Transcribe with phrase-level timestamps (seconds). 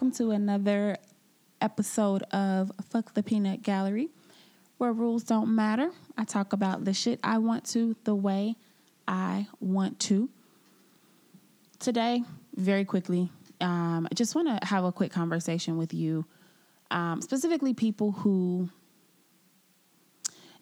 [0.00, 0.96] Welcome to another
[1.60, 4.08] episode of Fuck the Peanut Gallery,
[4.78, 5.90] where rules don't matter.
[6.16, 8.56] I talk about the shit I want to the way
[9.06, 10.30] I want to.
[11.80, 12.22] Today,
[12.56, 16.24] very quickly, um, I just want to have a quick conversation with you,
[16.90, 18.70] um, specifically people who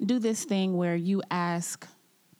[0.04, 1.86] do this thing where you ask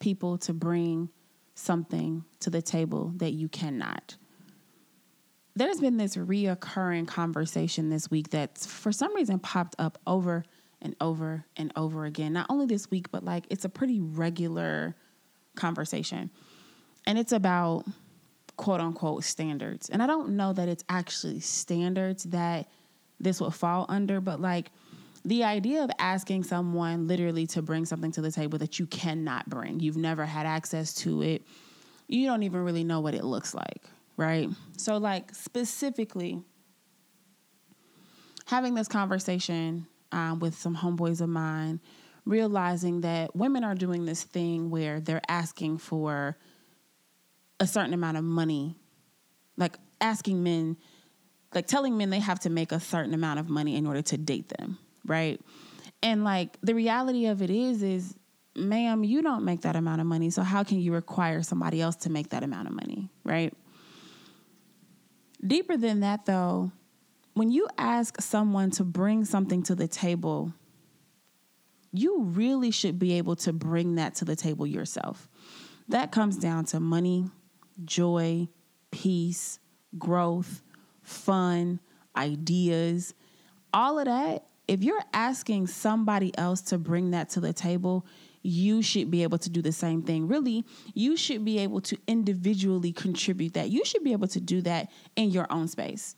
[0.00, 1.10] people to bring
[1.54, 4.16] something to the table that you cannot
[5.58, 10.44] there's been this reoccurring conversation this week that's for some reason popped up over
[10.80, 12.32] and over and over again.
[12.32, 14.94] Not only this week, but like it's a pretty regular
[15.56, 16.30] conversation.
[17.06, 17.84] And it's about
[18.56, 19.88] quote unquote standards.
[19.88, 22.68] And I don't know that it's actually standards that
[23.20, 24.70] this would fall under, but like
[25.24, 29.48] the idea of asking someone literally to bring something to the table that you cannot
[29.48, 31.42] bring, you've never had access to it,
[32.06, 33.84] you don't even really know what it looks like,
[34.18, 34.50] right?
[34.76, 36.42] So, like, specifically,
[38.44, 41.80] having this conversation um, with some homeboys of mine,
[42.26, 46.36] realizing that women are doing this thing where they're asking for
[47.60, 48.74] a certain amount of money,
[49.56, 50.76] like asking men,
[51.54, 54.18] like telling men they have to make a certain amount of money in order to
[54.18, 55.40] date them, right?
[56.02, 58.14] And like the reality of it is, is
[58.56, 60.30] ma'am, you don't make that amount of money.
[60.30, 63.54] So how can you require somebody else to make that amount of money, right?
[65.46, 66.72] Deeper than that, though,
[67.34, 70.52] when you ask someone to bring something to the table,
[71.92, 75.28] you really should be able to bring that to the table yourself.
[75.88, 77.30] That comes down to money,
[77.84, 78.48] joy,
[78.90, 79.58] peace,
[79.96, 80.62] growth,
[81.02, 81.80] fun,
[82.16, 83.14] ideas,
[83.72, 84.44] all of that.
[84.66, 88.04] If you're asking somebody else to bring that to the table,
[88.42, 90.28] you should be able to do the same thing.
[90.28, 93.70] Really, you should be able to individually contribute that.
[93.70, 96.16] You should be able to do that in your own space.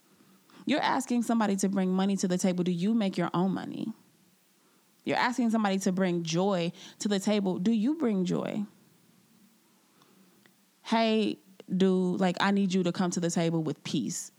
[0.65, 2.63] You're asking somebody to bring money to the table.
[2.63, 3.93] Do you make your own money?
[5.03, 7.57] You're asking somebody to bring joy to the table.
[7.57, 8.63] Do you bring joy?
[10.83, 11.39] Hey,
[11.75, 14.31] dude, like I need you to come to the table with peace.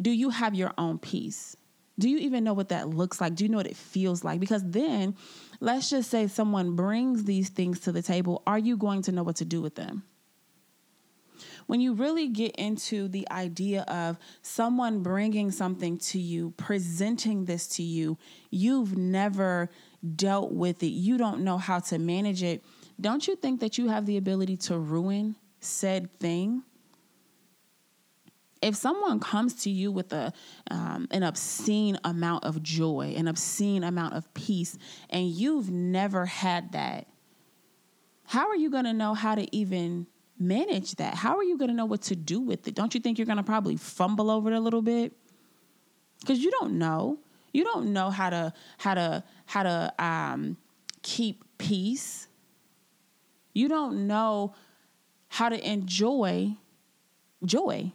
[0.00, 1.56] Do you have your own peace?
[1.98, 3.34] Do you even know what that looks like?
[3.34, 4.38] Do you know what it feels like?
[4.38, 5.16] Because then,
[5.60, 8.42] let's just say someone brings these things to the table.
[8.46, 10.02] Are you going to know what to do with them?
[11.66, 17.66] When you really get into the idea of someone bringing something to you, presenting this
[17.68, 18.18] to you,
[18.50, 19.70] you've never
[20.14, 22.62] dealt with it, you don't know how to manage it.
[23.00, 26.62] Don't you think that you have the ability to ruin said thing?
[28.62, 30.32] If someone comes to you with a
[30.70, 34.78] um, an obscene amount of joy, an obscene amount of peace,
[35.10, 37.06] and you've never had that,
[38.24, 40.06] how are you going to know how to even
[40.38, 41.14] manage that?
[41.14, 42.74] How are you going to know what to do with it?
[42.74, 45.12] Don't you think you're going to probably fumble over it a little bit?
[46.20, 47.18] Because you don't know.
[47.52, 50.56] You don't know how to how to how to um,
[51.02, 52.28] keep peace.
[53.54, 54.54] You don't know
[55.28, 56.56] how to enjoy
[57.44, 57.92] joy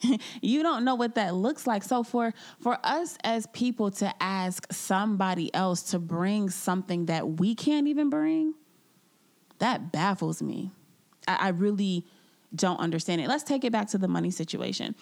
[0.42, 1.82] you don't know what that looks like.
[1.82, 7.54] So for for us as people to ask somebody else to bring something that we
[7.54, 8.54] can't even bring
[9.58, 10.70] that baffles me.
[11.26, 12.04] I, I really
[12.54, 13.28] don't understand it.
[13.28, 14.94] Let's take it back to the money situation.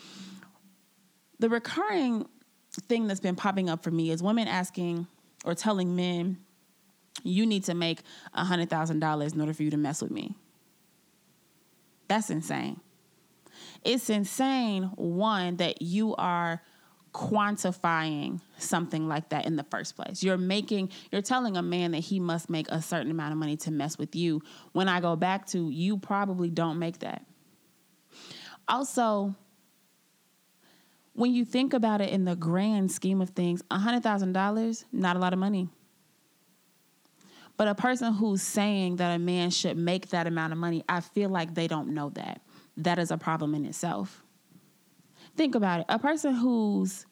[1.41, 2.27] The recurring
[2.89, 5.07] thing that's been popping up for me is women asking
[5.45, 6.39] or telling men
[7.23, 8.01] you need to make
[8.33, 10.35] a hundred thousand dollars in order for you to mess with me.
[12.07, 12.81] That's insane
[13.85, 16.63] it's insane, one, that you are
[17.13, 20.23] quantifying something like that in the first place.
[20.23, 23.57] You're making, you're telling a man that he must make a certain amount of money
[23.59, 24.43] to mess with you.
[24.73, 27.25] When I go back to, you probably don't make that.
[28.67, 29.35] Also,
[31.13, 35.33] when you think about it in the grand scheme of things, $100,000, not a lot
[35.33, 35.69] of money.
[37.57, 41.01] But a person who's saying that a man should make that amount of money, I
[41.01, 42.41] feel like they don't know that.
[42.77, 44.23] That is a problem in itself.
[45.37, 45.87] Think about it.
[45.89, 47.07] A person whose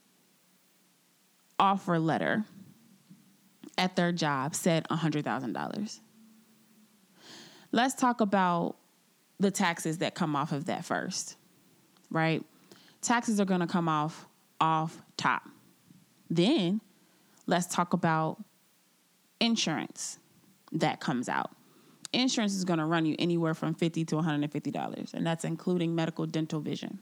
[1.59, 2.45] offer letter
[3.79, 6.01] at their job said $100,000.
[7.71, 8.77] Let's talk about
[9.41, 11.37] the taxes that come off of that first,
[12.11, 12.45] right?
[13.01, 14.27] Taxes are going to come off
[14.61, 15.43] off top.
[16.31, 16.81] Then
[17.47, 18.43] let's talk about
[19.41, 20.19] insurance
[20.71, 21.51] that comes out.
[22.13, 26.27] Insurance is going to run you anywhere from 50 to $150, and that's including medical,
[26.27, 26.99] dental, vision.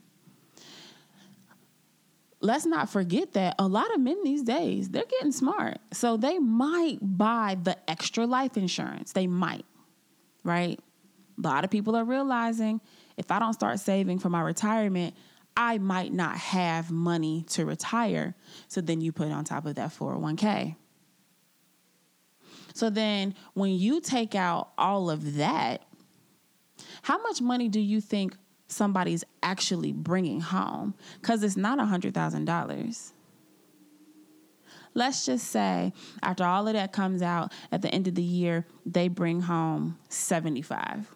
[2.39, 5.77] Let's not forget that a lot of men these days, they're getting smart.
[5.93, 9.11] So they might buy the extra life insurance.
[9.11, 9.65] They might,
[10.43, 10.79] right?
[11.37, 12.81] A lot of people are realizing
[13.17, 15.13] if I don't start saving for my retirement,
[15.55, 18.33] I might not have money to retire.
[18.67, 20.75] So then you put on top of that 401k.
[22.73, 25.83] So then when you take out all of that,
[27.03, 28.35] how much money do you think
[28.67, 30.95] somebody's actually bringing home?
[31.19, 33.11] Because it's not $100,000.
[34.93, 38.65] Let's just say after all of that comes out at the end of the year,
[38.85, 41.15] they bring home 75.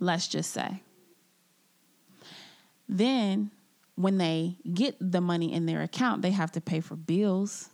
[0.00, 0.82] Let's just say.
[2.88, 3.50] Then
[3.94, 7.70] when they get the money in their account, they have to pay for bills.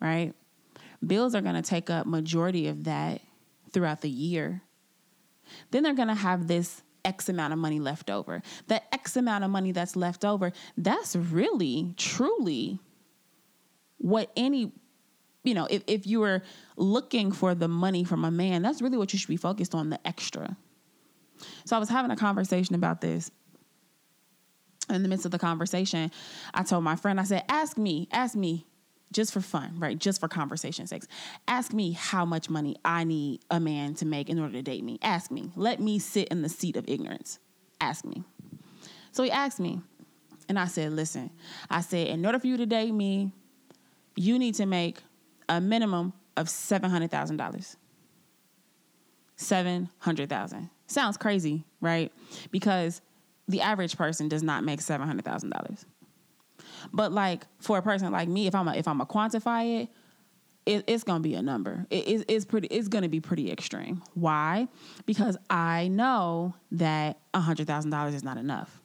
[0.00, 0.32] Right?
[1.06, 3.20] Bills are going to take up majority of that
[3.72, 4.62] throughout the year.
[5.70, 8.42] Then they're going to have this X amount of money left over.
[8.68, 12.78] That X amount of money that's left over, that's really, truly
[13.98, 14.72] what any,
[15.44, 16.42] you know, if, if you were
[16.76, 19.90] looking for the money from a man, that's really what you should be focused on
[19.90, 20.56] the extra.
[21.64, 23.30] So I was having a conversation about this.
[24.88, 26.10] In the midst of the conversation,
[26.52, 28.66] I told my friend, I said, Ask me, ask me,
[29.12, 29.98] just for fun, right?
[29.98, 31.06] Just for conversation sakes.
[31.48, 34.84] Ask me how much money I need a man to make in order to date
[34.84, 34.98] me.
[35.02, 35.50] Ask me.
[35.56, 37.38] Let me sit in the seat of ignorance.
[37.80, 38.22] Ask me.
[39.12, 39.80] So he asked me,
[40.48, 41.30] and I said, Listen,
[41.68, 43.32] I said, in order for you to date me,
[44.16, 44.98] you need to make
[45.48, 47.76] a minimum of $700,000.
[49.36, 50.70] 700,000.
[50.86, 52.12] Sounds crazy, right?
[52.50, 53.00] Because
[53.48, 55.84] the average person does not make $700,000.
[56.92, 59.88] But like for a person like me, if I'm a, if I'm a quantify it,
[60.66, 61.86] it it's gonna be a number.
[61.90, 62.68] It, it's pretty.
[62.68, 64.02] It's gonna be pretty extreme.
[64.14, 64.68] Why?
[65.06, 68.80] Because I know that hundred thousand dollars is not enough.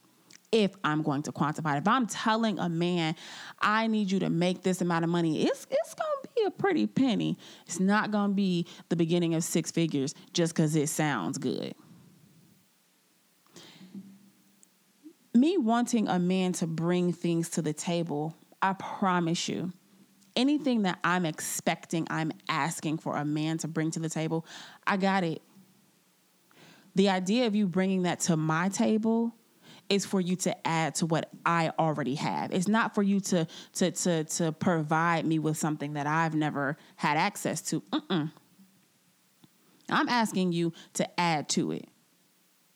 [0.52, 3.16] If I'm going to quantify it, if I'm telling a man,
[3.60, 6.88] I need you to make this amount of money, it's it's gonna be a pretty
[6.88, 7.38] penny.
[7.66, 11.76] It's not gonna be the beginning of six figures just because it sounds good.
[15.46, 19.72] Me wanting a man to bring things to the table, I promise you,
[20.36, 24.44] anything that I'm expecting, I'm asking for a man to bring to the table,
[24.88, 25.44] I got it.
[26.96, 29.36] The idea of you bringing that to my table
[29.88, 32.52] is for you to add to what I already have.
[32.52, 36.76] It's not for you to to to to provide me with something that I've never
[36.96, 37.82] had access to.
[37.82, 38.32] Mm-mm.
[39.92, 41.88] I'm asking you to add to it.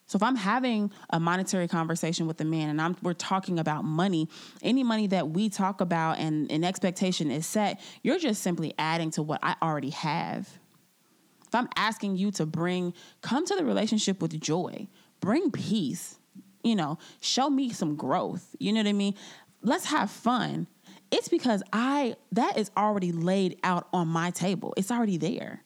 [0.10, 3.86] So if I'm having a monetary conversation with a man and I'm we're talking about
[3.86, 4.28] money,
[4.64, 9.12] any money that we talk about and an expectation is set, you're just simply adding
[9.12, 10.50] to what I already have.
[11.46, 14.88] If I'm asking you to bring come to the relationship with joy,
[15.20, 16.18] bring peace,
[16.64, 18.56] you know, show me some growth.
[18.58, 19.14] You know what I mean?
[19.62, 20.66] Let's have fun.
[21.12, 24.74] It's because I that is already laid out on my table.
[24.76, 25.64] It's already there.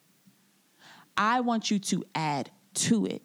[1.16, 3.22] I want you to add to it.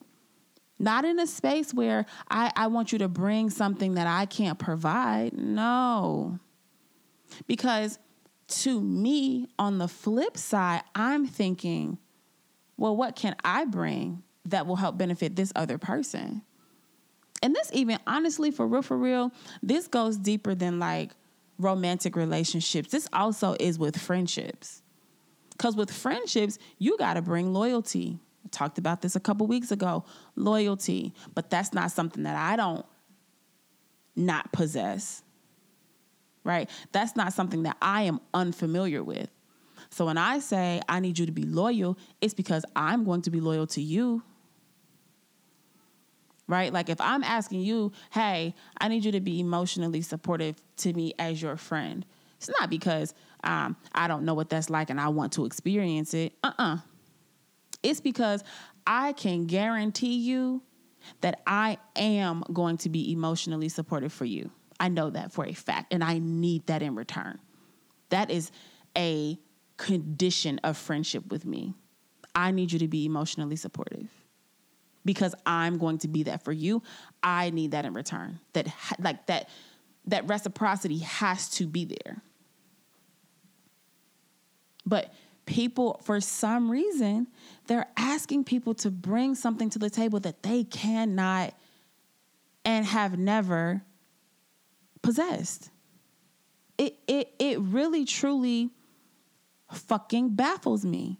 [0.79, 4.57] Not in a space where I, I want you to bring something that I can't
[4.57, 5.33] provide.
[5.33, 6.39] No.
[7.48, 8.00] Because
[8.48, 11.98] to me, on the flip side, I'm thinking,
[12.77, 16.43] well, what can I bring that will help benefit this other person?
[17.43, 19.31] And this, even honestly, for real, for real,
[19.62, 21.12] this goes deeper than like
[21.57, 22.89] romantic relationships.
[22.89, 24.81] This also is with friendships.
[25.51, 28.19] Because with friendships, you got to bring loyalty.
[28.46, 30.05] I talked about this a couple weeks ago
[30.36, 32.86] loyalty, but that's not something that I don't
[34.15, 35.24] not possess.
[36.43, 36.69] Right?
[36.91, 39.29] That's not something that I am unfamiliar with.
[39.89, 43.31] So when I say I need you to be loyal, it's because I'm going to
[43.31, 44.24] be loyal to you.
[46.48, 46.74] Right?
[46.74, 51.13] Like if I'm asking you, hey, I need you to be emotionally supportive to me
[51.19, 52.05] as your friend.
[52.38, 56.13] It's not because um, I don't know what that's like and I want to experience
[56.13, 56.34] it.
[56.43, 56.74] Uh uh-uh.
[56.75, 56.77] uh
[57.83, 58.43] it's because
[58.86, 60.63] I can guarantee you
[61.21, 64.51] that I am going to be emotionally supportive for you.
[64.79, 67.39] I know that for a fact, and I need that in return.
[68.09, 68.51] That is
[68.98, 69.38] a
[69.77, 71.74] condition of friendship with me.
[72.36, 74.07] I need you to be emotionally supportive.
[75.05, 76.83] because I'm going to be that for you.
[77.24, 78.39] I need that in return.
[78.53, 78.67] That
[79.00, 79.50] like that
[80.05, 82.21] that reciprocity has to be there.
[84.86, 85.13] But
[85.50, 87.27] people for some reason
[87.65, 91.56] they're asking people to bring something to the table that they cannot
[92.63, 93.82] and have never
[95.01, 95.72] possessed.
[96.77, 98.70] It it it really truly
[99.74, 101.20] fucking baffles me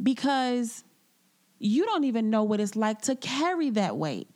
[0.00, 0.84] because
[1.58, 4.28] you don't even know what it's like to carry that weight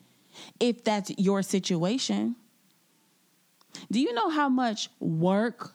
[0.58, 2.34] if that's your situation.
[3.90, 5.74] Do you know how much work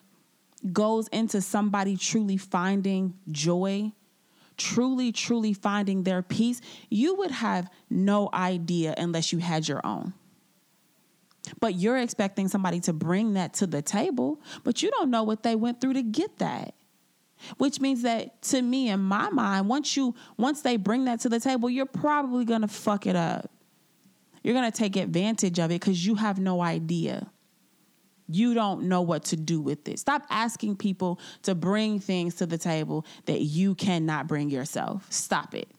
[0.72, 3.92] goes into somebody truly finding joy,
[4.58, 6.62] truly, truly finding their peace?
[6.90, 10.14] You would have no idea unless you had your own.
[11.60, 15.44] But you're expecting somebody to bring that to the table, but you don't know what
[15.44, 16.74] they went through to get that.
[17.58, 21.30] Which means that to me in my mind, once you once they bring that to
[21.30, 23.52] the table, you're probably going to fuck it up.
[24.44, 27.32] You're going to take advantage of it cuz you have no idea.
[28.30, 30.00] You don't know what to do with it.
[30.00, 35.06] Stop asking people to bring things to the table that you cannot bring yourself.
[35.10, 35.70] Stop it.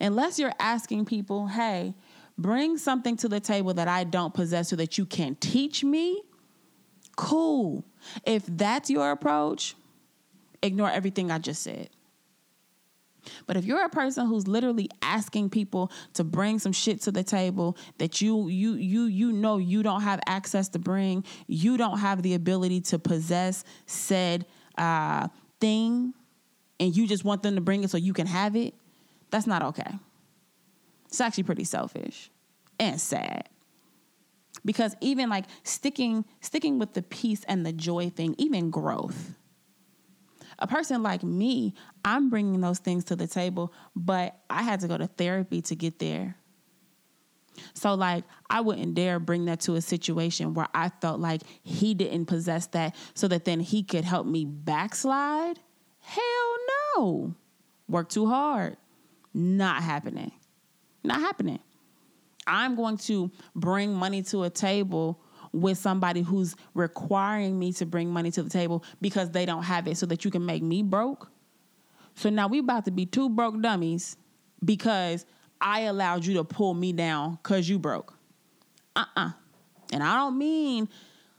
[0.00, 1.94] Unless you're asking people, "Hey,
[2.38, 6.22] bring something to the table that I don't possess so that you can teach me."
[7.16, 7.84] Cool.
[8.24, 9.74] If that's your approach,
[10.62, 11.90] ignore everything I just said.
[13.46, 17.22] But if you're a person who's literally asking people to bring some shit to the
[17.22, 21.98] table that you you you you know you don't have access to bring, you don't
[21.98, 24.46] have the ability to possess said
[24.78, 25.28] uh,
[25.60, 26.14] thing,
[26.78, 28.74] and you just want them to bring it so you can have it,
[29.30, 29.98] that's not okay.
[31.06, 32.30] It's actually pretty selfish
[32.78, 33.48] and sad.
[34.64, 39.34] Because even like sticking sticking with the peace and the joy thing, even growth
[40.58, 44.88] a person like me, I'm bringing those things to the table, but I had to
[44.88, 46.36] go to therapy to get there.
[47.74, 51.94] So, like, I wouldn't dare bring that to a situation where I felt like he
[51.94, 55.58] didn't possess that so that then he could help me backslide.
[56.00, 56.56] Hell
[56.96, 57.34] no.
[57.88, 58.76] Work too hard.
[59.32, 60.32] Not happening.
[61.02, 61.60] Not happening.
[62.46, 65.20] I'm going to bring money to a table
[65.56, 69.88] with somebody who's requiring me to bring money to the table because they don't have
[69.88, 71.30] it so that you can make me broke.
[72.14, 74.16] So now we about to be two broke dummies
[74.64, 75.24] because
[75.60, 78.14] I allowed you to pull me down cuz you broke.
[78.94, 79.30] Uh-uh.
[79.92, 80.88] And I don't mean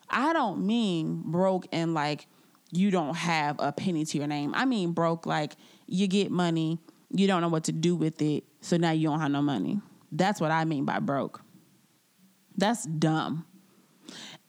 [0.10, 2.28] I don't mean broke and like
[2.72, 4.54] you don't have a penny to your name.
[4.56, 5.56] I mean broke like
[5.86, 6.80] you get money,
[7.12, 9.80] you don't know what to do with it, so now you don't have no money.
[10.12, 11.42] That's what I mean by broke.
[12.56, 13.46] That's dumb.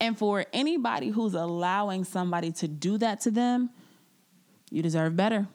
[0.00, 3.71] And for anybody who's allowing somebody to do that to them,
[4.71, 5.49] you deserve better.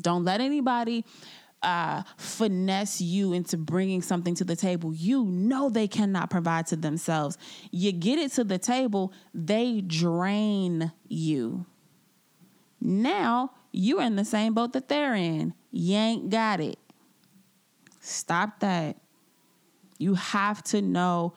[0.00, 1.04] Don't let anybody
[1.62, 6.76] uh, finesse you into bringing something to the table you know they cannot provide to
[6.76, 7.36] themselves.
[7.70, 11.66] You get it to the table, they drain you.
[12.80, 15.52] Now you're in the same boat that they're in.
[15.72, 16.78] You ain't got it.
[18.00, 18.96] Stop that.
[19.98, 21.34] You have to know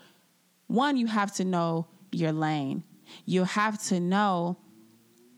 [0.67, 2.84] one, you have to know your lane.
[3.25, 4.58] You have to know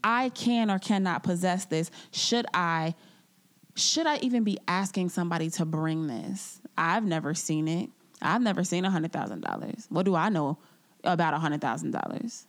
[0.04, 1.90] I can or cannot possess this.
[2.12, 2.96] Should I
[3.76, 6.62] should I even be asking somebody to bring this?
[6.78, 7.90] I've never seen it.
[8.22, 9.86] I've never seen a $100,000.
[9.90, 10.58] What do I know
[11.04, 12.46] about a $100,000?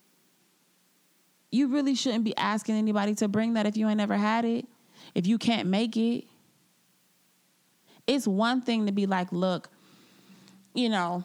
[1.51, 4.67] You really shouldn't be asking anybody to bring that if you ain't never had it.
[5.15, 6.25] If you can't make it.
[8.07, 9.71] It's one thing to be like, look,
[10.75, 11.25] you know,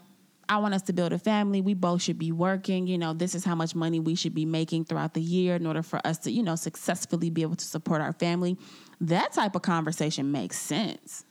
[0.50, 1.62] I want us to build a family.
[1.62, 2.88] We both should be working.
[2.88, 5.68] You know, this is how much money we should be making throughout the year in
[5.68, 8.58] order for us to, you know, successfully be able to support our family.
[9.00, 11.24] That type of conversation makes sense.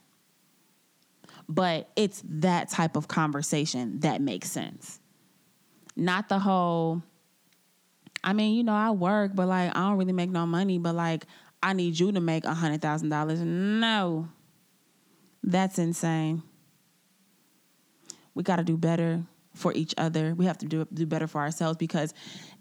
[1.49, 5.01] But it's that type of conversation that makes sense.
[5.97, 7.03] Not the whole,
[8.23, 10.95] I mean, you know, I work, but like, I don't really make no money, but
[10.95, 11.27] like,
[11.61, 13.41] I need you to make a $100,000.
[13.41, 14.29] No,
[15.43, 16.45] that's insane
[18.39, 20.33] we got to do better for each other.
[20.33, 22.15] We have to do do better for ourselves because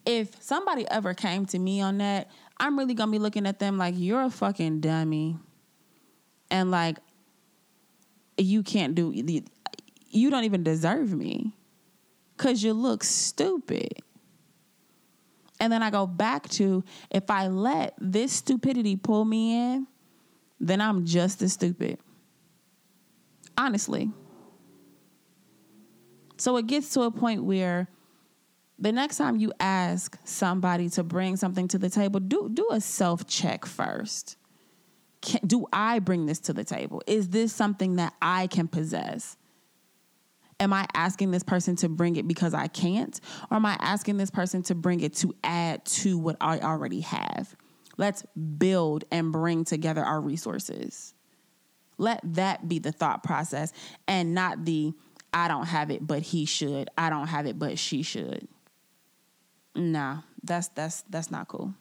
[0.08, 3.60] if somebody ever came to me on that, I'm really going to be looking at
[3.60, 5.38] them like you're a fucking dummy.
[6.50, 6.98] And like
[8.40, 9.14] you can't do
[10.10, 11.56] you don't even deserve me
[12.38, 14.00] cuz you look stupid.
[15.60, 19.86] And then I go back to if I let this stupidity pull me in,
[20.60, 22.00] then I'm just as stupid.
[23.56, 24.12] Honestly.
[26.38, 27.88] So it gets to a point where
[28.80, 32.80] the next time you ask somebody to bring something to the table, do do a
[32.80, 34.38] self check first.
[35.22, 37.02] can, do I bring this to the table?
[37.08, 39.36] Is this something that I can possess?
[40.60, 43.20] Am I asking this person to bring it because I can't?
[43.52, 47.02] Or am I asking this person to bring it to add to what I already
[47.02, 47.56] have?
[47.98, 48.24] Let's
[48.58, 51.14] build and bring together our resources.
[51.98, 53.72] Let that be the thought process
[54.08, 54.94] and not the
[55.34, 56.90] I don't have it, but he should.
[56.98, 58.48] I don't have it, but she should.
[59.76, 61.74] Nah, that's that's that's not cool.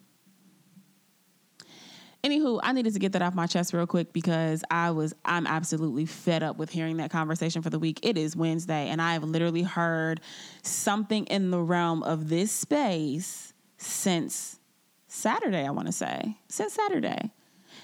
[2.27, 5.47] Anywho, I needed to get that off my chest real quick because I was I'm
[5.47, 8.01] absolutely fed up with hearing that conversation for the week.
[8.03, 10.21] It is Wednesday, and I have literally heard
[10.63, 14.59] something in the realm of this space since
[15.07, 16.37] Saturday, I want to say.
[16.49, 17.31] Since Saturday.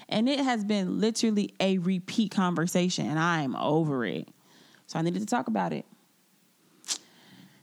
[0.09, 4.27] And it has been literally a repeat conversation, and I'm over it.
[4.87, 5.85] So I needed to talk about it.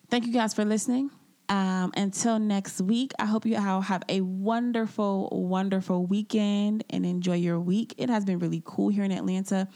[0.08, 1.10] Thank you guys for listening.
[1.48, 7.36] Um, until next week, I hope you all have a wonderful, wonderful weekend and enjoy
[7.36, 7.94] your week.
[7.98, 9.68] It has been really cool here in Atlanta.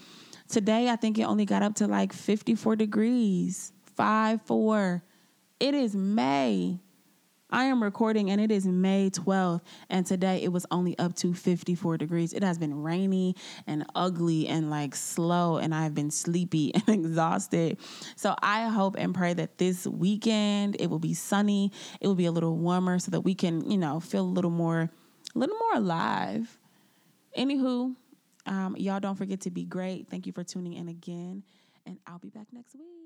[0.47, 5.03] Today, I think it only got up to like 54 degrees, 5 4.
[5.59, 6.79] It is May.
[7.51, 11.33] I am recording and it is May 12th, and today it was only up to
[11.33, 12.33] 54 degrees.
[12.33, 13.35] It has been rainy
[13.67, 17.77] and ugly and like slow, and I've been sleepy and exhausted.
[18.15, 21.71] So I hope and pray that this weekend it will be sunny,
[22.01, 24.51] it will be a little warmer so that we can, you know, feel a little
[24.51, 24.89] more,
[25.35, 26.57] a little more alive.
[27.37, 27.95] Anywho,
[28.47, 30.07] um, y'all don't forget to be great.
[30.09, 31.43] Thank you for tuning in again,
[31.85, 33.04] and I'll be back next week.